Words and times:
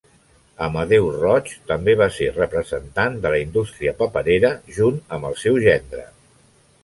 Amadeu 0.67 1.09
Roig 1.17 1.51
també 1.71 1.93
va 1.99 2.07
ser 2.15 2.29
representant 2.37 3.19
de 3.25 3.33
la 3.35 3.41
indústria 3.43 3.95
paperera 4.01 4.53
junt 4.79 4.97
amb 5.19 5.29
el 5.33 5.37
seu 5.45 5.61
gendre. 5.69 6.07